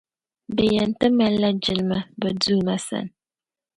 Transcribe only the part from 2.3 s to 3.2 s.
Duuma sani.